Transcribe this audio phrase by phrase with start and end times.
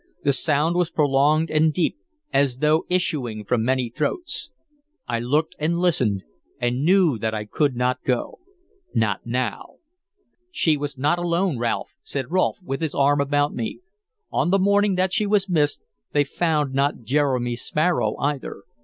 [0.23, 1.95] The sound was prolonged and deep,
[2.33, 4.49] as though issuing from many throats.
[5.07, 6.23] I looked and listened,
[6.59, 8.39] and knew that I could not go,
[8.95, 9.75] not now.
[10.49, 13.81] "She was not alone, Ralph," said Rolfe, with his arm about me.
[14.31, 18.63] "On the morning that she was missed, they found not Jeremy Sparrow either.